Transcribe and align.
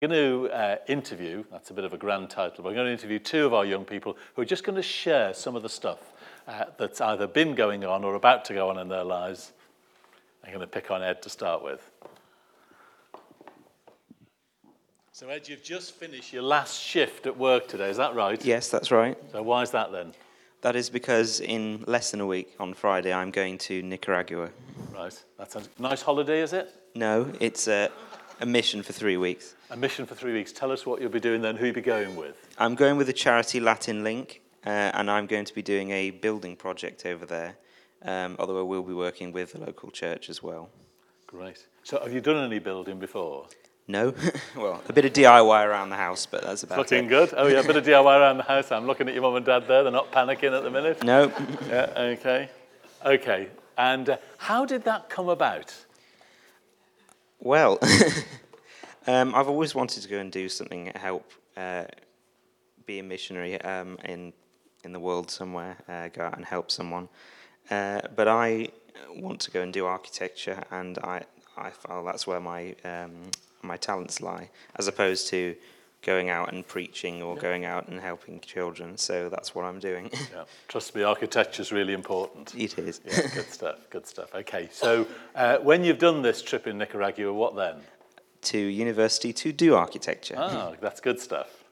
going 0.00 0.10
to 0.12 0.50
uh, 0.50 0.76
interview, 0.88 1.44
that's 1.52 1.68
a 1.68 1.74
bit 1.74 1.84
of 1.84 1.92
a 1.92 1.98
grand 1.98 2.30
title, 2.30 2.64
but 2.64 2.70
I'm 2.70 2.74
going 2.74 2.86
to 2.86 2.92
interview 2.92 3.18
two 3.18 3.44
of 3.44 3.52
our 3.52 3.66
young 3.66 3.84
people 3.84 4.16
who 4.34 4.40
are 4.40 4.46
just 4.46 4.64
going 4.64 4.76
to 4.76 4.82
share 4.82 5.34
some 5.34 5.56
of 5.56 5.62
the 5.62 5.68
stuff 5.68 5.98
uh, 6.48 6.64
that's 6.78 7.02
either 7.02 7.26
been 7.26 7.54
going 7.54 7.84
on 7.84 8.02
or 8.02 8.14
about 8.14 8.46
to 8.46 8.54
go 8.54 8.70
on 8.70 8.78
in 8.78 8.88
their 8.88 9.04
lives. 9.04 9.52
I'm 10.42 10.52
going 10.52 10.62
to 10.62 10.66
pick 10.66 10.90
on 10.90 11.02
Ed 11.02 11.20
to 11.20 11.28
start 11.28 11.62
with. 11.62 11.90
So, 15.12 15.28
Ed, 15.28 15.46
you've 15.50 15.62
just 15.62 15.94
finished 15.94 16.32
your 16.32 16.44
last 16.44 16.80
shift 16.80 17.26
at 17.26 17.36
work 17.36 17.68
today, 17.68 17.90
is 17.90 17.98
that 17.98 18.14
right? 18.14 18.42
Yes, 18.42 18.70
that's 18.70 18.90
right. 18.90 19.18
So, 19.32 19.42
why 19.42 19.60
is 19.60 19.70
that 19.72 19.92
then? 19.92 20.14
That 20.62 20.76
is 20.76 20.88
because 20.88 21.40
in 21.40 21.84
less 21.86 22.10
than 22.10 22.22
a 22.22 22.26
week 22.26 22.54
on 22.58 22.72
Friday, 22.72 23.12
I'm 23.12 23.30
going 23.30 23.58
to 23.58 23.82
Nicaragua. 23.82 24.48
Right. 24.94 25.22
That's 25.36 25.56
a 25.56 25.62
nice 25.78 26.00
holiday, 26.00 26.40
is 26.40 26.54
it? 26.54 26.74
No, 26.94 27.30
it's 27.38 27.68
a, 27.68 27.90
a 28.40 28.46
mission 28.46 28.82
for 28.82 28.94
three 28.94 29.18
weeks. 29.18 29.56
A 29.70 29.76
mission 29.76 30.04
for 30.04 30.14
three 30.16 30.32
weeks. 30.32 30.52
Tell 30.52 30.72
us 30.72 30.84
what 30.84 31.00
you'll 31.00 31.10
be 31.10 31.20
doing 31.20 31.42
then, 31.42 31.56
who 31.56 31.66
you'll 31.66 31.74
be 31.74 31.80
going 31.80 32.16
with. 32.16 32.34
I'm 32.58 32.74
going 32.74 32.96
with 32.96 33.06
the 33.06 33.12
charity 33.12 33.60
Latin 33.60 34.02
Link, 34.02 34.42
uh, 34.66 34.68
and 34.68 35.08
I'm 35.10 35.26
going 35.26 35.44
to 35.44 35.54
be 35.54 35.62
doing 35.62 35.90
a 35.92 36.10
building 36.10 36.56
project 36.56 37.06
over 37.06 37.24
there, 37.24 37.54
um, 38.02 38.34
although 38.40 38.58
I 38.58 38.62
will 38.62 38.82
be 38.82 38.94
working 38.94 39.30
with 39.30 39.52
the 39.52 39.60
local 39.60 39.90
church 39.92 40.28
as 40.28 40.42
well. 40.42 40.70
Great. 41.28 41.66
So, 41.84 42.00
have 42.00 42.12
you 42.12 42.20
done 42.20 42.44
any 42.44 42.58
building 42.58 42.98
before? 42.98 43.46
No, 43.86 44.12
well, 44.56 44.82
a 44.88 44.92
bit 44.92 45.04
of 45.04 45.12
DIY 45.12 45.66
around 45.66 45.90
the 45.90 45.96
house, 45.96 46.26
but 46.26 46.42
that's 46.42 46.64
about 46.64 46.78
Looking 46.78 47.04
it. 47.04 47.08
good. 47.08 47.34
Oh, 47.36 47.46
yeah, 47.46 47.60
a 47.60 47.64
bit 47.64 47.76
of 47.76 47.84
DIY 47.86 48.04
around 48.20 48.38
the 48.38 48.42
house. 48.42 48.72
I'm 48.72 48.86
looking 48.88 49.06
at 49.08 49.14
your 49.14 49.22
mum 49.22 49.36
and 49.36 49.46
dad 49.46 49.68
there. 49.68 49.84
They're 49.84 49.92
not 49.92 50.10
panicking 50.10 50.56
at 50.56 50.64
the 50.64 50.70
minute. 50.70 51.04
No, 51.04 51.32
Yeah, 51.68 51.92
okay. 51.96 52.48
Okay. 53.06 53.48
And 53.78 54.10
uh, 54.10 54.16
how 54.38 54.64
did 54.64 54.82
that 54.84 55.08
come 55.08 55.28
about? 55.28 55.74
well, 57.38 57.78
um, 59.06 59.34
I've 59.34 59.48
always 59.48 59.74
wanted 59.74 60.02
to 60.02 60.08
go 60.08 60.18
and 60.18 60.30
do 60.30 60.48
something 60.48 60.90
to 60.92 60.98
help 60.98 61.30
uh, 61.56 61.84
be 62.86 62.98
a 62.98 63.02
missionary 63.02 63.60
um, 63.62 63.98
in 64.04 64.32
in 64.82 64.92
the 64.92 65.00
world 65.00 65.30
somewhere, 65.30 65.76
uh, 65.88 66.08
go 66.08 66.22
out 66.22 66.36
and 66.36 66.44
help 66.44 66.70
someone. 66.70 67.08
Uh, 67.70 68.00
but 68.16 68.28
I 68.28 68.68
want 69.14 69.40
to 69.40 69.50
go 69.50 69.60
and 69.60 69.72
do 69.72 69.86
architecture, 69.86 70.62
and 70.70 70.98
I 70.98 71.24
I 71.56 71.70
feel 71.70 72.04
that's 72.04 72.26
where 72.26 72.40
my 72.40 72.74
um, 72.84 73.12
my 73.62 73.76
talents 73.76 74.20
lie, 74.20 74.50
as 74.76 74.88
opposed 74.88 75.28
to 75.28 75.54
going 76.02 76.30
out 76.30 76.52
and 76.52 76.66
preaching 76.66 77.22
or 77.22 77.36
going 77.36 77.66
out 77.66 77.88
and 77.88 78.00
helping 78.00 78.40
children. 78.40 78.96
So 78.96 79.28
that's 79.28 79.54
what 79.54 79.64
I'm 79.66 79.78
doing. 79.78 80.10
Yeah. 80.12 80.44
Trust 80.68 80.94
me, 80.94 81.02
architecture 81.02 81.60
is 81.60 81.72
really 81.72 81.92
important. 81.92 82.54
it 82.54 82.78
is. 82.78 83.00
Yeah, 83.04 83.26
good 83.34 83.50
stuff, 83.50 83.78
good 83.90 84.06
stuff. 84.06 84.34
Okay, 84.34 84.68
so 84.72 85.06
uh, 85.34 85.58
when 85.58 85.84
you've 85.84 85.98
done 85.98 86.22
this 86.22 86.40
trip 86.42 86.66
in 86.66 86.78
Nicaragua, 86.78 87.32
what 87.32 87.54
then? 87.54 87.76
To 88.42 88.58
university 88.58 89.32
to 89.32 89.52
do 89.52 89.74
architecture. 89.74 90.34
Ah, 90.38 90.72
that's 90.80 91.00
good 91.00 91.20
stuff. 91.20 91.64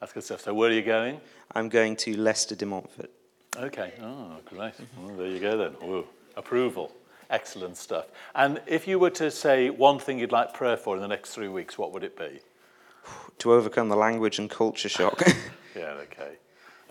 That's 0.00 0.12
good 0.12 0.24
stuff. 0.24 0.40
So 0.42 0.54
where 0.54 0.70
are 0.70 0.72
you 0.72 0.82
going? 0.82 1.20
I'm 1.52 1.68
going 1.68 1.96
to 1.96 2.16
Leicester 2.16 2.54
de 2.54 2.66
Montfort. 2.66 3.10
Okay. 3.56 3.92
Oh, 4.02 4.36
great. 4.44 4.74
Well, 4.98 5.16
there 5.16 5.26
you 5.26 5.40
go 5.40 5.56
then. 5.56 5.74
Ooh, 5.88 6.06
approval. 6.36 6.92
Excellent 7.30 7.76
stuff. 7.76 8.06
And 8.34 8.60
if 8.66 8.86
you 8.86 8.98
were 8.98 9.10
to 9.10 9.30
say 9.30 9.70
one 9.70 9.98
thing 9.98 10.18
you'd 10.18 10.32
like 10.32 10.54
prayer 10.54 10.76
for 10.76 10.94
in 10.96 11.02
the 11.02 11.08
next 11.08 11.30
three 11.30 11.48
weeks, 11.48 11.76
what 11.76 11.92
would 11.92 12.04
it 12.04 12.16
be? 12.16 12.40
to 13.38 13.52
overcome 13.52 13.88
the 13.88 13.96
language 13.96 14.38
and 14.38 14.48
culture 14.50 14.88
shock. 14.88 15.22
Yeah, 15.76 15.94
okay. 16.10 16.32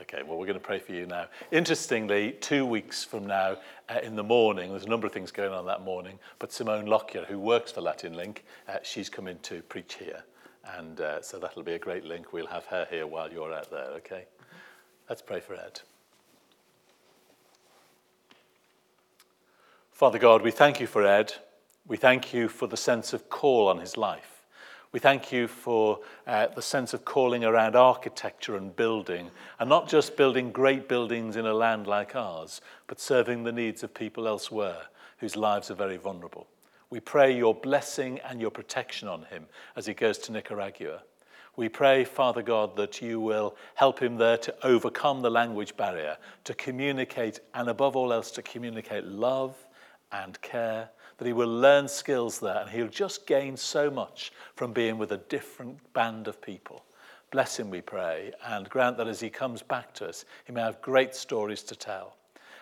Okay, 0.09 0.23
well, 0.23 0.37
we're 0.37 0.45
going 0.45 0.57
to 0.57 0.65
pray 0.65 0.79
for 0.79 0.93
you 0.93 1.05
now. 1.05 1.25
Interestingly, 1.51 2.31
two 2.39 2.65
weeks 2.65 3.03
from 3.03 3.27
now 3.27 3.57
uh, 3.89 3.99
in 4.01 4.15
the 4.15 4.23
morning, 4.23 4.69
there's 4.69 4.85
a 4.85 4.89
number 4.89 5.05
of 5.05 5.11
things 5.11 5.31
going 5.31 5.51
on 5.51 5.65
that 5.65 5.81
morning, 5.81 6.17
but 6.39 6.53
Simone 6.53 6.85
Lockyer, 6.85 7.25
who 7.25 7.37
works 7.37 7.73
for 7.73 7.81
Latin 7.81 8.13
Link, 8.13 8.45
uh, 8.69 8.77
she's 8.83 9.09
coming 9.09 9.37
to 9.39 9.61
preach 9.63 9.95
here. 9.95 10.23
And 10.77 11.01
uh, 11.01 11.21
so 11.21 11.39
that'll 11.39 11.63
be 11.63 11.73
a 11.73 11.79
great 11.79 12.05
link. 12.05 12.31
We'll 12.31 12.47
have 12.47 12.65
her 12.67 12.87
here 12.89 13.05
while 13.05 13.29
you're 13.29 13.51
out 13.51 13.69
there, 13.69 13.89
okay? 13.97 14.27
Let's 15.09 15.21
pray 15.21 15.41
for 15.41 15.55
Ed. 15.55 15.81
Father 19.91 20.19
God, 20.19 20.41
we 20.41 20.51
thank 20.51 20.79
you 20.79 20.87
for 20.87 21.05
Ed. 21.05 21.33
We 21.85 21.97
thank 21.97 22.33
you 22.33 22.47
for 22.47 22.67
the 22.67 22.77
sense 22.77 23.11
of 23.11 23.27
call 23.27 23.67
on 23.67 23.79
his 23.79 23.97
life. 23.97 24.36
We 24.97 25.01
thank 25.01 25.31
you 25.31 25.47
for 25.47 25.99
uh, 26.25 26.47
the 26.47 26.61
sense 26.63 26.91
of 26.91 27.05
calling 27.05 27.45
around 27.45 27.75
architecture 27.75 28.55
and 28.55 28.75
building, 28.75 29.29
and 29.59 29.69
not 29.69 29.87
just 29.87 30.17
building 30.17 30.51
great 30.51 30.89
buildings 30.89 31.35
in 31.35 31.45
a 31.45 31.53
land 31.53 31.85
like 31.85 32.15
ours, 32.15 32.61
but 32.87 32.99
serving 32.99 33.43
the 33.43 33.51
needs 33.51 33.83
of 33.83 33.93
people 33.93 34.27
elsewhere 34.27 34.87
whose 35.19 35.35
lives 35.35 35.69
are 35.69 35.75
very 35.75 35.97
vulnerable. 35.97 36.47
We 36.89 36.99
pray 36.99 37.37
your 37.37 37.53
blessing 37.53 38.19
and 38.27 38.41
your 38.41 38.49
protection 38.49 39.07
on 39.07 39.25
him 39.25 39.45
as 39.75 39.85
he 39.85 39.93
goes 39.93 40.17
to 40.17 40.31
Nicaragua. 40.31 41.03
We 41.55 41.69
pray, 41.69 42.03
Father 42.03 42.41
God, 42.41 42.75
that 42.77 42.99
you 42.99 43.19
will 43.19 43.55
help 43.75 44.01
him 44.01 44.17
there 44.17 44.39
to 44.39 44.55
overcome 44.65 45.21
the 45.21 45.29
language 45.29 45.77
barrier, 45.77 46.17
to 46.45 46.55
communicate, 46.55 47.39
and 47.53 47.69
above 47.69 47.95
all 47.95 48.11
else, 48.11 48.31
to 48.31 48.41
communicate 48.41 49.03
love 49.03 49.66
and 50.11 50.41
care, 50.41 50.89
that 51.17 51.25
he 51.25 51.33
will 51.33 51.47
learn 51.47 51.87
skills 51.87 52.39
there 52.39 52.59
and 52.59 52.69
he'll 52.69 52.87
just 52.87 53.25
gain 53.25 53.57
so 53.57 53.89
much 53.89 54.31
from 54.55 54.73
being 54.73 54.97
with 54.97 55.11
a 55.11 55.17
different 55.17 55.77
band 55.93 56.27
of 56.27 56.41
people. 56.41 56.83
Bless 57.31 57.59
him, 57.59 57.69
we 57.69 57.81
pray, 57.81 58.31
and 58.45 58.69
grant 58.69 58.97
that 58.97 59.07
as 59.07 59.19
he 59.19 59.29
comes 59.29 59.61
back 59.61 59.93
to 59.95 60.07
us, 60.07 60.25
he 60.45 60.53
may 60.53 60.61
have 60.61 60.81
great 60.81 61.13
stories 61.13 61.61
to 61.63 61.75
tell. 61.75 62.15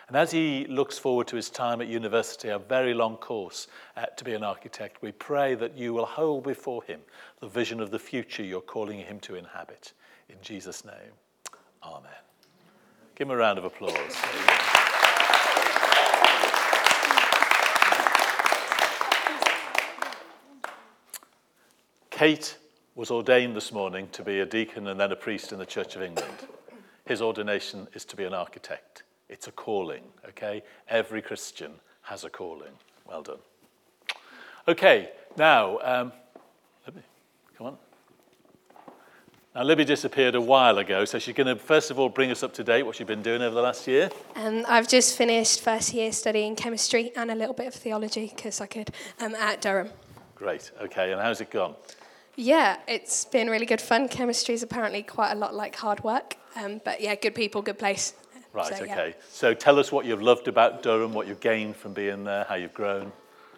And 0.08 0.16
as 0.16 0.30
he 0.30 0.66
looks 0.66 0.98
forward 0.98 1.26
to 1.28 1.36
his 1.36 1.50
time 1.50 1.80
at 1.80 1.88
university, 1.88 2.48
a 2.48 2.58
very 2.58 2.94
long 2.94 3.16
course 3.16 3.66
uh, 3.96 4.06
to 4.06 4.24
be 4.24 4.34
an 4.34 4.44
architect, 4.44 5.02
we 5.02 5.12
pray 5.12 5.54
that 5.56 5.76
you 5.76 5.92
will 5.92 6.06
hold 6.06 6.44
before 6.44 6.82
him 6.84 7.00
the 7.40 7.48
vision 7.48 7.80
of 7.80 7.90
the 7.90 7.98
future 7.98 8.44
you're 8.44 8.60
calling 8.60 8.98
him 8.98 9.18
to 9.20 9.34
inhabit. 9.34 9.92
In 10.28 10.36
Jesus' 10.42 10.84
name, 10.84 11.12
amen. 11.82 12.10
Give 13.16 13.28
him 13.28 13.32
a 13.32 13.36
round 13.36 13.58
of 13.58 13.64
applause. 13.64 14.16
Kate 22.16 22.56
was 22.94 23.10
ordained 23.10 23.54
this 23.54 23.72
morning 23.72 24.08
to 24.12 24.22
be 24.22 24.40
a 24.40 24.46
deacon 24.46 24.86
and 24.86 24.98
then 24.98 25.12
a 25.12 25.16
priest 25.16 25.52
in 25.52 25.58
the 25.58 25.66
Church 25.66 25.96
of 25.96 26.02
England. 26.02 26.32
His 27.04 27.20
ordination 27.20 27.86
is 27.92 28.06
to 28.06 28.16
be 28.16 28.24
an 28.24 28.32
architect. 28.32 29.02
It's 29.28 29.48
a 29.48 29.52
calling, 29.52 30.02
okay? 30.26 30.62
Every 30.88 31.20
Christian 31.20 31.72
has 32.00 32.24
a 32.24 32.30
calling. 32.30 32.72
Well 33.06 33.22
done. 33.22 33.40
Okay, 34.66 35.10
now, 35.36 35.78
um, 35.80 36.12
Libby, 36.86 37.02
come 37.58 37.66
on. 37.66 37.76
Now, 39.54 39.64
Libby 39.64 39.84
disappeared 39.84 40.36
a 40.36 40.40
while 40.40 40.78
ago, 40.78 41.04
so 41.04 41.18
she's 41.18 41.34
going 41.34 41.54
to 41.54 41.56
first 41.56 41.90
of 41.90 41.98
all 41.98 42.08
bring 42.08 42.30
us 42.30 42.42
up 42.42 42.54
to 42.54 42.64
date 42.64 42.84
what 42.84 42.96
she's 42.96 43.06
been 43.06 43.20
doing 43.20 43.42
over 43.42 43.54
the 43.54 43.60
last 43.60 43.86
year. 43.86 44.08
Um, 44.36 44.64
I've 44.66 44.88
just 44.88 45.18
finished 45.18 45.60
first 45.60 45.92
year 45.92 46.10
studying 46.12 46.56
chemistry 46.56 47.12
and 47.14 47.30
a 47.30 47.34
little 47.34 47.54
bit 47.54 47.66
of 47.66 47.74
theology 47.74 48.32
because 48.34 48.62
I 48.62 48.66
could 48.66 48.90
um, 49.20 49.34
at 49.34 49.60
Durham. 49.60 49.90
Great, 50.34 50.70
okay, 50.80 51.12
and 51.12 51.20
how's 51.20 51.42
it 51.42 51.50
gone? 51.50 51.74
Yeah, 52.36 52.76
it's 52.86 53.24
been 53.24 53.48
really 53.48 53.64
good 53.64 53.80
fun. 53.80 54.08
Chemistry 54.08 54.54
is 54.54 54.62
apparently 54.62 55.02
quite 55.02 55.32
a 55.32 55.34
lot 55.34 55.54
like 55.54 55.74
hard 55.74 56.04
work, 56.04 56.36
um, 56.54 56.82
but 56.84 57.00
yeah, 57.00 57.14
good 57.14 57.34
people, 57.34 57.62
good 57.62 57.78
place. 57.78 58.12
Right, 58.52 58.76
So, 58.76 58.84
yeah. 58.84 58.92
okay. 58.92 59.14
So 59.30 59.54
tell 59.54 59.78
us 59.78 59.90
what 59.90 60.04
you've 60.04 60.22
loved 60.22 60.46
about 60.46 60.82
Durham, 60.82 61.12
what 61.12 61.26
you've 61.26 61.40
gained 61.40 61.76
from 61.76 61.92
being 61.94 62.24
there, 62.24 62.44
how 62.44 62.54
you've 62.54 62.74
grown. 62.74 63.12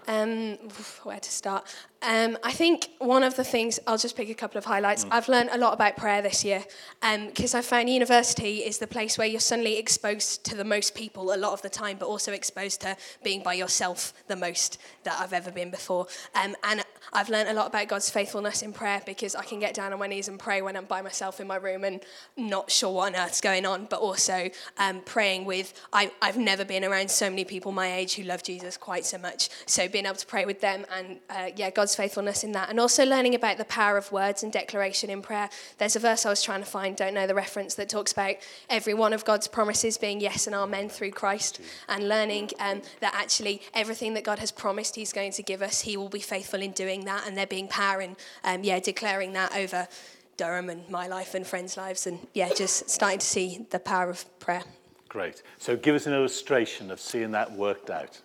Um, 0.06 0.56
where 1.02 1.20
to 1.20 1.30
start? 1.30 1.74
Um, 2.00 2.38
I 2.44 2.52
think 2.52 2.90
one 2.98 3.24
of 3.24 3.34
the 3.34 3.42
things, 3.42 3.80
I'll 3.86 3.98
just 3.98 4.16
pick 4.16 4.30
a 4.30 4.34
couple 4.34 4.56
of 4.56 4.64
highlights. 4.64 5.04
I've 5.10 5.28
learned 5.28 5.50
a 5.52 5.58
lot 5.58 5.74
about 5.74 5.96
prayer 5.96 6.22
this 6.22 6.44
year 6.44 6.64
because 7.00 7.54
I 7.54 7.60
found 7.60 7.90
university 7.90 8.58
is 8.58 8.78
the 8.78 8.86
place 8.86 9.18
where 9.18 9.26
you're 9.26 9.40
suddenly 9.40 9.78
exposed 9.78 10.44
to 10.44 10.54
the 10.54 10.64
most 10.64 10.94
people 10.94 11.34
a 11.34 11.36
lot 11.36 11.52
of 11.52 11.62
the 11.62 11.68
time, 11.68 11.96
but 11.98 12.06
also 12.06 12.32
exposed 12.32 12.82
to 12.82 12.96
being 13.24 13.42
by 13.42 13.54
yourself 13.54 14.12
the 14.28 14.36
most 14.36 14.78
that 15.02 15.18
I've 15.20 15.32
ever 15.32 15.50
been 15.50 15.70
before. 15.70 16.06
Um, 16.36 16.54
and 16.62 16.84
I've 17.12 17.30
learned 17.30 17.48
a 17.48 17.52
lot 17.52 17.66
about 17.66 17.88
God's 17.88 18.10
faithfulness 18.10 18.62
in 18.62 18.72
prayer 18.72 19.02
because 19.04 19.34
I 19.34 19.42
can 19.42 19.58
get 19.58 19.74
down 19.74 19.92
on 19.92 19.98
my 19.98 20.06
knees 20.06 20.28
and 20.28 20.38
pray 20.38 20.62
when 20.62 20.76
I'm 20.76 20.84
by 20.84 21.02
myself 21.02 21.40
in 21.40 21.48
my 21.48 21.56
room 21.56 21.82
and 21.82 22.00
not 22.36 22.70
sure 22.70 22.92
what 22.92 23.14
on 23.14 23.20
earth's 23.20 23.40
going 23.40 23.66
on, 23.66 23.86
but 23.86 24.00
also 24.00 24.50
um, 24.76 25.00
praying 25.00 25.46
with, 25.46 25.74
I, 25.92 26.12
I've 26.22 26.38
never 26.38 26.64
been 26.64 26.84
around 26.84 27.10
so 27.10 27.28
many 27.28 27.44
people 27.44 27.72
my 27.72 27.92
age 27.92 28.14
who 28.14 28.22
love 28.22 28.44
Jesus 28.44 28.76
quite 28.76 29.04
so 29.04 29.18
much. 29.18 29.48
So 29.66 29.88
being 29.88 30.06
able 30.06 30.16
to 30.16 30.26
pray 30.26 30.44
with 30.44 30.60
them 30.60 30.86
and, 30.94 31.18
uh, 31.30 31.50
yeah, 31.56 31.70
God's 31.70 31.87
faithfulness 31.94 32.44
in 32.44 32.52
that. 32.52 32.70
And 32.70 32.80
also 32.80 33.04
learning 33.04 33.34
about 33.34 33.58
the 33.58 33.64
power 33.64 33.96
of 33.96 34.10
words 34.12 34.42
and 34.42 34.52
declaration 34.52 35.10
in 35.10 35.22
prayer. 35.22 35.50
There's 35.78 35.96
a 35.96 36.00
verse 36.00 36.26
I 36.26 36.30
was 36.30 36.42
trying 36.42 36.60
to 36.60 36.66
find, 36.66 36.96
don't 36.96 37.14
know 37.14 37.26
the 37.26 37.34
reference, 37.34 37.74
that 37.74 37.88
talks 37.88 38.12
about 38.12 38.36
every 38.68 38.94
one 38.94 39.12
of 39.12 39.24
God's 39.24 39.48
promises 39.48 39.98
being 39.98 40.20
yes 40.20 40.46
and 40.46 40.54
amen 40.54 40.88
through 40.88 41.12
Christ 41.12 41.60
and 41.88 42.08
learning 42.08 42.50
um, 42.60 42.82
that 43.00 43.14
actually 43.14 43.62
everything 43.74 44.14
that 44.14 44.24
God 44.24 44.38
has 44.38 44.50
promised 44.50 44.96
He's 44.96 45.12
going 45.12 45.32
to 45.32 45.42
give 45.42 45.62
us, 45.62 45.82
He 45.82 45.96
will 45.96 46.08
be 46.08 46.20
faithful 46.20 46.62
in 46.62 46.72
doing 46.72 47.04
that. 47.04 47.26
And 47.26 47.36
there 47.36 47.46
being 47.46 47.68
power 47.68 48.00
in, 48.00 48.16
um, 48.44 48.64
yeah, 48.64 48.80
declaring 48.80 49.32
that 49.34 49.56
over 49.56 49.88
Durham 50.36 50.70
and 50.70 50.88
my 50.88 51.06
life 51.08 51.34
and 51.34 51.46
friends' 51.46 51.76
lives. 51.76 52.06
And 52.06 52.18
yeah, 52.32 52.50
just 52.54 52.88
starting 52.88 53.18
to 53.18 53.26
see 53.26 53.66
the 53.70 53.78
power 53.78 54.08
of 54.08 54.38
prayer. 54.38 54.62
Great. 55.08 55.42
So 55.58 55.76
give 55.76 55.94
us 55.94 56.06
an 56.06 56.12
illustration 56.12 56.90
of 56.90 57.00
seeing 57.00 57.30
that 57.32 57.50
worked 57.52 57.90
out. 57.90 58.20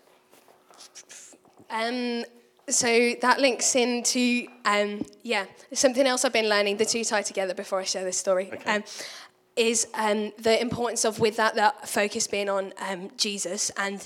Um, 1.69 2.25
so 2.69 3.13
that 3.21 3.39
links 3.39 3.75
into 3.75 4.47
um, 4.65 5.05
yeah 5.23 5.45
something 5.73 6.05
else 6.05 6.25
I've 6.25 6.33
been 6.33 6.49
learning. 6.49 6.77
The 6.77 6.85
two 6.85 7.03
tie 7.03 7.21
together 7.21 7.53
before 7.53 7.79
I 7.79 7.83
share 7.83 8.03
this 8.03 8.17
story. 8.17 8.49
Okay. 8.53 8.75
Um, 8.75 8.83
is 9.55 9.87
um, 9.93 10.31
the 10.39 10.59
importance 10.59 11.05
of 11.05 11.19
with 11.19 11.37
that 11.37 11.55
that 11.55 11.87
focus 11.87 12.27
being 12.27 12.49
on 12.49 12.73
um, 12.89 13.11
Jesus 13.17 13.71
and. 13.77 14.05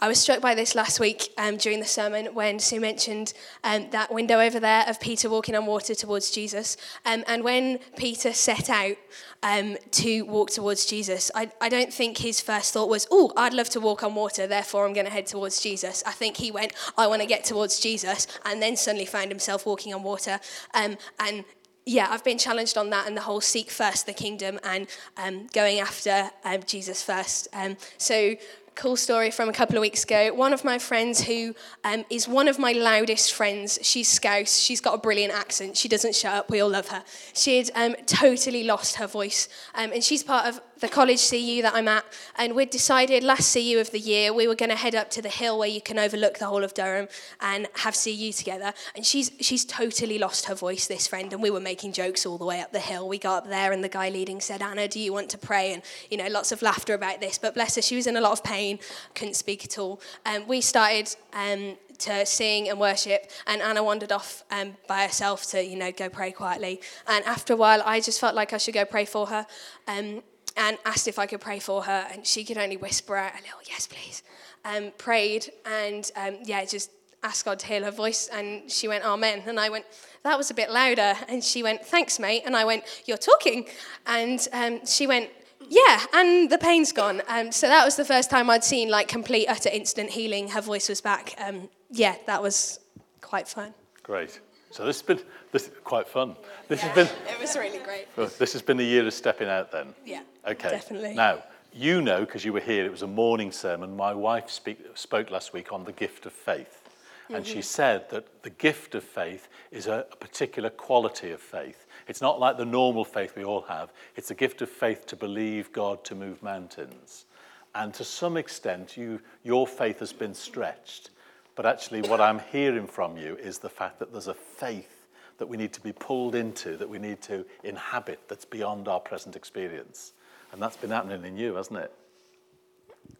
I 0.00 0.06
was 0.06 0.20
struck 0.20 0.40
by 0.40 0.54
this 0.54 0.76
last 0.76 1.00
week 1.00 1.32
um, 1.38 1.56
during 1.56 1.80
the 1.80 1.86
sermon 1.86 2.26
when 2.26 2.60
Sue 2.60 2.78
mentioned 2.78 3.32
um, 3.64 3.90
that 3.90 4.14
window 4.14 4.38
over 4.38 4.60
there 4.60 4.84
of 4.86 5.00
Peter 5.00 5.28
walking 5.28 5.56
on 5.56 5.66
water 5.66 5.92
towards 5.92 6.30
Jesus. 6.30 6.76
Um, 7.04 7.24
and 7.26 7.42
when 7.42 7.80
Peter 7.96 8.32
set 8.32 8.70
out 8.70 8.96
um, 9.42 9.76
to 9.92 10.22
walk 10.22 10.50
towards 10.50 10.86
Jesus, 10.86 11.32
I, 11.34 11.50
I 11.60 11.68
don't 11.68 11.92
think 11.92 12.18
his 12.18 12.40
first 12.40 12.72
thought 12.72 12.88
was, 12.88 13.08
oh, 13.10 13.32
I'd 13.36 13.54
love 13.54 13.70
to 13.70 13.80
walk 13.80 14.04
on 14.04 14.14
water, 14.14 14.46
therefore 14.46 14.86
I'm 14.86 14.92
going 14.92 15.06
to 15.06 15.12
head 15.12 15.26
towards 15.26 15.60
Jesus. 15.60 16.04
I 16.06 16.12
think 16.12 16.36
he 16.36 16.52
went, 16.52 16.74
I 16.96 17.08
want 17.08 17.22
to 17.22 17.26
get 17.26 17.44
towards 17.44 17.80
Jesus, 17.80 18.28
and 18.44 18.62
then 18.62 18.76
suddenly 18.76 19.06
found 19.06 19.32
himself 19.32 19.66
walking 19.66 19.92
on 19.94 20.04
water. 20.04 20.38
Um, 20.74 20.96
and 21.18 21.44
yeah, 21.86 22.06
I've 22.08 22.22
been 22.22 22.38
challenged 22.38 22.78
on 22.78 22.90
that 22.90 23.08
and 23.08 23.16
the 23.16 23.22
whole 23.22 23.40
seek 23.40 23.70
first 23.70 24.06
the 24.06 24.12
kingdom 24.12 24.60
and 24.62 24.86
um, 25.16 25.48
going 25.54 25.80
after 25.80 26.30
um, 26.44 26.62
Jesus 26.66 27.02
first. 27.02 27.48
Um, 27.52 27.78
so 27.96 28.36
cool 28.78 28.96
story 28.96 29.32
from 29.32 29.48
a 29.48 29.52
couple 29.52 29.76
of 29.76 29.80
weeks 29.80 30.04
ago. 30.04 30.32
One 30.32 30.52
of 30.52 30.64
my 30.64 30.78
friends, 30.78 31.20
who 31.20 31.52
um, 31.82 32.04
is 32.10 32.28
one 32.28 32.46
of 32.46 32.60
my 32.60 32.70
loudest 32.70 33.34
friends, 33.34 33.76
she's 33.82 34.06
Scouse. 34.06 34.56
She's 34.56 34.80
got 34.80 34.94
a 34.94 34.98
brilliant 34.98 35.34
accent. 35.34 35.76
She 35.76 35.88
doesn't 35.88 36.14
shut 36.14 36.32
up. 36.32 36.48
We 36.48 36.60
all 36.60 36.70
love 36.70 36.86
her. 36.88 37.02
She 37.34 37.58
had 37.58 37.70
um, 37.74 37.96
totally 38.06 38.62
lost 38.62 38.94
her 38.96 39.08
voice. 39.08 39.48
Um, 39.74 39.90
and 39.92 40.04
she's 40.04 40.22
part 40.22 40.46
of 40.46 40.60
the 40.80 40.88
college 40.88 41.28
CU 41.28 41.62
that 41.62 41.72
I'm 41.74 41.88
at. 41.88 42.04
And 42.36 42.54
we'd 42.54 42.70
decided 42.70 43.22
last 43.22 43.52
CU 43.52 43.78
of 43.78 43.90
the 43.90 43.98
year 43.98 44.32
we 44.32 44.46
were 44.46 44.54
going 44.54 44.70
to 44.70 44.76
head 44.76 44.94
up 44.94 45.10
to 45.10 45.22
the 45.22 45.28
hill 45.28 45.58
where 45.58 45.68
you 45.68 45.80
can 45.80 45.98
overlook 45.98 46.38
the 46.38 46.46
whole 46.46 46.64
of 46.64 46.74
Durham 46.74 47.08
and 47.40 47.68
have 47.76 47.96
CU 47.96 48.32
together. 48.32 48.72
And 48.94 49.04
she's, 49.04 49.30
she's 49.40 49.64
totally 49.64 50.18
lost 50.18 50.46
her 50.46 50.54
voice, 50.54 50.86
this 50.86 51.06
friend. 51.06 51.32
And 51.32 51.42
we 51.42 51.50
were 51.50 51.60
making 51.60 51.92
jokes 51.92 52.26
all 52.26 52.38
the 52.38 52.44
way 52.44 52.60
up 52.60 52.72
the 52.72 52.80
hill. 52.80 53.08
We 53.08 53.18
got 53.18 53.44
up 53.44 53.48
there 53.48 53.72
and 53.72 53.82
the 53.82 53.88
guy 53.88 54.08
leading 54.08 54.40
said, 54.40 54.62
Anna, 54.62 54.88
do 54.88 55.00
you 55.00 55.12
want 55.12 55.30
to 55.30 55.38
pray? 55.38 55.72
And, 55.72 55.82
you 56.10 56.16
know, 56.16 56.28
lots 56.28 56.52
of 56.52 56.62
laughter 56.62 56.94
about 56.94 57.20
this. 57.20 57.38
But 57.38 57.54
bless 57.54 57.76
her, 57.76 57.82
she 57.82 57.96
was 57.96 58.06
in 58.06 58.16
a 58.16 58.20
lot 58.20 58.32
of 58.32 58.44
pain 58.44 58.78
couldn't 59.14 59.34
speak 59.34 59.64
at 59.64 59.78
all. 59.78 60.00
Um, 60.26 60.46
we 60.46 60.60
started 60.60 61.14
um, 61.32 61.76
to 61.98 62.24
sing 62.24 62.68
and 62.68 62.78
worship, 62.78 63.30
and 63.46 63.60
Anna 63.60 63.82
wandered 63.82 64.12
off 64.12 64.44
um, 64.50 64.76
by 64.86 65.02
herself 65.02 65.44
to, 65.50 65.64
you 65.64 65.76
know, 65.76 65.92
go 65.92 66.08
pray 66.08 66.32
quietly. 66.32 66.80
And 67.06 67.24
after 67.24 67.52
a 67.52 67.56
while, 67.56 67.82
I 67.84 68.00
just 68.00 68.20
felt 68.20 68.34
like 68.34 68.52
I 68.52 68.58
should 68.58 68.74
go 68.74 68.84
pray 68.84 69.04
for 69.04 69.26
her, 69.26 69.46
um, 69.86 70.22
and 70.58 70.76
asked 70.84 71.08
if 71.08 71.18
I 71.18 71.26
could 71.26 71.40
pray 71.40 71.58
for 71.58 71.84
her, 71.84 72.06
and 72.12 72.26
she 72.26 72.44
could 72.44 72.58
only 72.58 72.76
whisper 72.76 73.16
out 73.16 73.32
a 73.32 73.42
little, 73.42 73.60
"Yes, 73.66 73.86
please." 73.86 74.22
Um, 74.64 74.92
prayed, 74.98 75.50
and 75.64 76.10
um, 76.16 76.38
yeah, 76.44 76.64
just 76.64 76.90
asked 77.22 77.44
God 77.44 77.58
to 77.60 77.66
heal 77.66 77.84
her 77.84 77.90
voice, 77.90 78.28
and 78.32 78.70
she 78.70 78.86
went, 78.88 79.04
Amen. 79.04 79.42
And 79.46 79.58
I 79.58 79.70
went, 79.70 79.84
That 80.22 80.36
was 80.36 80.50
a 80.50 80.54
bit 80.54 80.70
louder. 80.70 81.14
And 81.28 81.42
she 81.42 81.62
went, 81.62 81.84
Thanks, 81.84 82.18
mate. 82.18 82.42
And 82.44 82.56
I 82.56 82.64
went, 82.64 82.84
You're 83.06 83.16
talking. 83.16 83.66
And 84.06 84.46
um, 84.52 84.84
she 84.86 85.06
went, 85.06 85.30
yeah, 85.70 86.06
and 86.14 86.50
the 86.50 86.58
pain's 86.58 86.92
gone. 86.92 87.20
Um, 87.28 87.52
so 87.52 87.68
that 87.68 87.84
was 87.84 87.96
the 87.96 88.04
first 88.04 88.30
time 88.30 88.48
I'd 88.48 88.64
seen 88.64 88.88
like 88.88 89.08
complete, 89.08 89.46
utter, 89.48 89.68
instant 89.68 90.10
healing. 90.10 90.48
Her 90.48 90.60
voice 90.60 90.88
was 90.88 91.00
back. 91.00 91.34
Um, 91.38 91.68
yeah, 91.90 92.16
that 92.26 92.42
was 92.42 92.80
quite 93.20 93.48
fun. 93.48 93.74
Great. 94.02 94.40
So 94.70 94.84
this 94.84 95.00
has 95.00 95.06
been 95.06 95.20
this 95.52 95.70
quite 95.84 96.08
fun. 96.08 96.36
This 96.68 96.80
has 96.82 96.94
been 96.94 97.16
It 97.28 97.40
was 97.40 97.56
really 97.56 97.78
great. 97.78 98.06
this 98.38 98.52
has 98.52 98.62
been 98.62 98.78
a 98.80 98.82
year 98.82 99.06
of 99.06 99.14
stepping 99.14 99.48
out 99.48 99.72
then. 99.72 99.94
Yeah. 100.04 100.22
Okay. 100.46 100.70
Definitely. 100.70 101.14
Now 101.14 101.42
you 101.72 102.00
know 102.00 102.20
because 102.20 102.44
you 102.44 102.52
were 102.52 102.60
here. 102.60 102.84
It 102.84 102.90
was 102.90 103.02
a 103.02 103.06
morning 103.06 103.52
sermon. 103.52 103.96
My 103.96 104.14
wife 104.14 104.50
speak, 104.50 104.78
spoke 104.94 105.30
last 105.30 105.52
week 105.52 105.72
on 105.72 105.84
the 105.84 105.92
gift 105.92 106.26
of 106.26 106.32
faith, 106.32 106.88
and 107.30 107.46
she 107.46 107.54
mm-hmm. 107.54 107.60
said 107.62 108.10
that 108.10 108.42
the 108.42 108.50
gift 108.50 108.94
of 108.94 109.04
faith 109.04 109.48
is 109.70 109.86
a, 109.86 110.06
a 110.10 110.16
particular 110.16 110.70
quality 110.70 111.30
of 111.30 111.40
faith. 111.40 111.86
It's 112.06 112.20
not 112.20 112.40
like 112.40 112.56
the 112.56 112.64
normal 112.64 113.04
faith 113.04 113.36
we 113.36 113.44
all 113.44 113.62
have. 113.62 113.92
It's 114.16 114.30
a 114.30 114.34
gift 114.34 114.62
of 114.62 114.70
faith 114.70 115.06
to 115.06 115.16
believe 115.16 115.72
God 115.72 116.04
to 116.04 116.14
move 116.14 116.42
mountains. 116.42 117.26
And 117.74 117.92
to 117.94 118.04
some 118.04 118.36
extent, 118.36 118.96
you, 118.96 119.20
your 119.44 119.66
faith 119.66 120.00
has 120.00 120.12
been 120.12 120.34
stretched. 120.34 121.10
But 121.58 121.66
actually, 121.66 122.02
what 122.02 122.20
I'm 122.20 122.38
hearing 122.52 122.86
from 122.86 123.16
you 123.16 123.34
is 123.34 123.58
the 123.58 123.68
fact 123.68 123.98
that 123.98 124.12
there's 124.12 124.28
a 124.28 124.34
faith 124.34 125.08
that 125.38 125.48
we 125.48 125.56
need 125.56 125.72
to 125.72 125.80
be 125.80 125.90
pulled 125.90 126.36
into, 126.36 126.76
that 126.76 126.88
we 126.88 127.00
need 127.00 127.20
to 127.22 127.44
inhabit, 127.64 128.20
that's 128.28 128.44
beyond 128.44 128.86
our 128.86 129.00
present 129.00 129.34
experience. 129.34 130.12
And 130.52 130.62
that's 130.62 130.76
been 130.76 130.90
happening 130.90 131.24
in 131.24 131.36
you, 131.36 131.56
hasn't 131.56 131.80
it? 131.80 131.92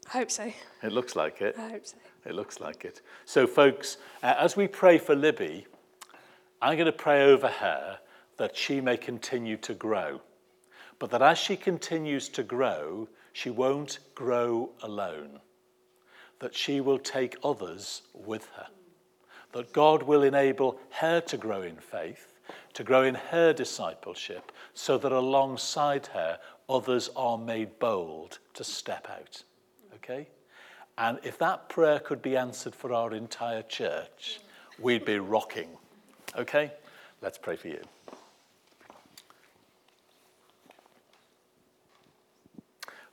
I 0.06 0.18
hope 0.18 0.30
so. 0.30 0.52
It 0.84 0.92
looks 0.92 1.16
like 1.16 1.42
it. 1.42 1.56
I 1.58 1.70
hope 1.70 1.84
so. 1.84 1.96
It 2.26 2.36
looks 2.36 2.60
like 2.60 2.84
it. 2.84 3.00
So, 3.24 3.44
folks, 3.44 3.96
uh, 4.22 4.34
as 4.38 4.56
we 4.56 4.68
pray 4.68 4.98
for 4.98 5.16
Libby, 5.16 5.66
I'm 6.62 6.76
going 6.76 6.86
to 6.86 6.92
pray 6.92 7.24
over 7.24 7.48
her 7.48 7.98
that 8.36 8.56
she 8.56 8.80
may 8.80 8.96
continue 8.96 9.56
to 9.56 9.74
grow. 9.74 10.20
But 11.00 11.10
that 11.10 11.22
as 11.22 11.38
she 11.38 11.56
continues 11.56 12.28
to 12.28 12.44
grow, 12.44 13.08
she 13.32 13.50
won't 13.50 13.98
grow 14.14 14.70
alone. 14.80 15.40
That 16.40 16.54
she 16.54 16.80
will 16.80 16.98
take 16.98 17.36
others 17.42 18.02
with 18.14 18.48
her. 18.56 18.66
That 19.52 19.72
God 19.72 20.02
will 20.02 20.22
enable 20.22 20.78
her 20.90 21.20
to 21.22 21.36
grow 21.36 21.62
in 21.62 21.76
faith, 21.76 22.32
to 22.74 22.84
grow 22.84 23.02
in 23.02 23.14
her 23.14 23.52
discipleship, 23.52 24.52
so 24.74 24.98
that 24.98 25.12
alongside 25.12 26.06
her, 26.08 26.38
others 26.68 27.10
are 27.16 27.38
made 27.38 27.78
bold 27.78 28.38
to 28.54 28.64
step 28.64 29.08
out. 29.10 29.42
Okay? 29.96 30.28
And 30.96 31.18
if 31.22 31.38
that 31.38 31.68
prayer 31.68 32.00
could 32.00 32.22
be 32.22 32.36
answered 32.36 32.74
for 32.74 32.92
our 32.92 33.14
entire 33.14 33.62
church, 33.62 34.40
we'd 34.80 35.04
be 35.04 35.18
rocking. 35.18 35.68
Okay? 36.36 36.72
Let's 37.22 37.38
pray 37.38 37.56
for 37.56 37.68
you. 37.68 37.80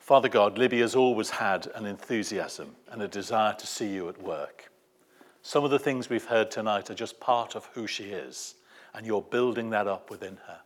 Father 0.05 0.29
God, 0.29 0.59
Libby 0.59 0.81
has 0.81 0.95
always 0.95 1.31
had 1.31 1.65
an 1.73 1.87
enthusiasm 1.87 2.75
and 2.91 3.01
a 3.01 3.07
desire 3.07 3.55
to 3.55 3.65
see 3.65 3.87
you 3.87 4.07
at 4.07 4.21
work. 4.21 4.71
Some 5.41 5.63
of 5.63 5.71
the 5.71 5.79
things 5.79 6.11
we've 6.11 6.25
heard 6.25 6.51
tonight 6.51 6.91
are 6.91 6.93
just 6.93 7.19
part 7.19 7.55
of 7.55 7.65
who 7.73 7.87
she 7.87 8.03
is, 8.03 8.53
and 8.93 9.03
you're 9.03 9.23
building 9.23 9.71
that 9.71 9.87
up 9.87 10.11
within 10.11 10.37
her. 10.45 10.59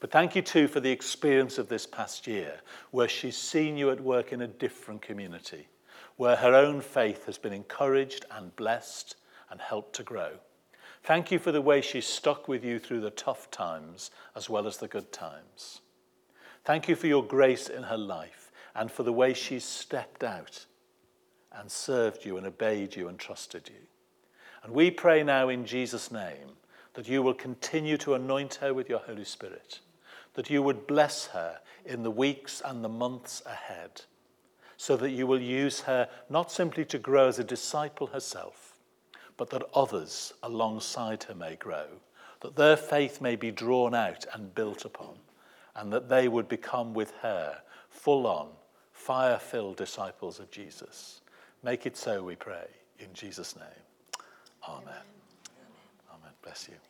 But 0.00 0.10
thank 0.10 0.36
you 0.36 0.42
too 0.42 0.68
for 0.68 0.80
the 0.80 0.90
experience 0.90 1.56
of 1.56 1.70
this 1.70 1.86
past 1.86 2.26
year, 2.26 2.60
where 2.90 3.08
she's 3.08 3.38
seen 3.38 3.78
you 3.78 3.88
at 3.88 4.02
work 4.02 4.34
in 4.34 4.42
a 4.42 4.46
different 4.46 5.00
community, 5.00 5.68
where 6.16 6.36
her 6.36 6.54
own 6.54 6.82
faith 6.82 7.24
has 7.24 7.38
been 7.38 7.54
encouraged 7.54 8.26
and 8.30 8.54
blessed 8.54 9.16
and 9.48 9.62
helped 9.62 9.94
to 9.94 10.02
grow. 10.02 10.32
Thank 11.04 11.32
you 11.32 11.38
for 11.38 11.52
the 11.52 11.62
way 11.62 11.80
she's 11.80 12.06
stuck 12.06 12.48
with 12.48 12.62
you 12.66 12.78
through 12.78 13.00
the 13.00 13.08
tough 13.08 13.50
times 13.50 14.10
as 14.36 14.50
well 14.50 14.66
as 14.66 14.76
the 14.76 14.88
good 14.88 15.10
times. 15.10 15.80
Thank 16.66 16.86
you 16.86 16.96
for 16.96 17.06
your 17.06 17.24
grace 17.24 17.70
in 17.70 17.84
her 17.84 17.96
life 17.96 18.47
and 18.78 18.92
for 18.92 19.02
the 19.02 19.12
way 19.12 19.34
she's 19.34 19.64
stepped 19.64 20.22
out 20.22 20.64
and 21.52 21.68
served 21.68 22.24
you 22.24 22.36
and 22.36 22.46
obeyed 22.46 22.94
you 22.94 23.08
and 23.08 23.18
trusted 23.18 23.68
you. 23.68 23.80
And 24.62 24.72
we 24.72 24.92
pray 24.92 25.24
now 25.24 25.48
in 25.48 25.66
Jesus' 25.66 26.12
name 26.12 26.52
that 26.94 27.08
you 27.08 27.20
will 27.20 27.34
continue 27.34 27.96
to 27.96 28.14
anoint 28.14 28.54
her 28.56 28.72
with 28.72 28.88
your 28.88 29.00
Holy 29.00 29.24
Spirit, 29.24 29.80
that 30.34 30.48
you 30.48 30.62
would 30.62 30.86
bless 30.86 31.26
her 31.26 31.58
in 31.84 32.04
the 32.04 32.10
weeks 32.10 32.62
and 32.64 32.84
the 32.84 32.88
months 32.88 33.42
ahead, 33.44 34.02
so 34.76 34.96
that 34.96 35.10
you 35.10 35.26
will 35.26 35.40
use 35.40 35.80
her 35.80 36.08
not 36.30 36.52
simply 36.52 36.84
to 36.84 36.98
grow 36.98 37.26
as 37.26 37.40
a 37.40 37.44
disciple 37.44 38.06
herself, 38.06 38.76
but 39.36 39.50
that 39.50 39.68
others 39.74 40.32
alongside 40.40 41.24
her 41.24 41.34
may 41.34 41.56
grow, 41.56 41.86
that 42.42 42.54
their 42.54 42.76
faith 42.76 43.20
may 43.20 43.34
be 43.34 43.50
drawn 43.50 43.92
out 43.92 44.24
and 44.32 44.54
built 44.54 44.84
upon, 44.84 45.16
and 45.74 45.92
that 45.92 46.08
they 46.08 46.28
would 46.28 46.48
become 46.48 46.94
with 46.94 47.12
her 47.22 47.58
full 47.88 48.26
on, 48.26 48.48
fire 48.98 49.38
filled 49.38 49.76
disciples 49.76 50.40
of 50.40 50.50
Jesus. 50.50 51.20
Make 51.62 51.86
it 51.86 51.96
so, 51.96 52.22
we 52.22 52.36
pray, 52.36 52.66
in 52.98 53.06
Jesus' 53.14 53.56
name. 53.56 53.64
Amen. 54.68 54.84
Amen. 56.12 56.32
Bless 56.42 56.68
you. 56.68 56.87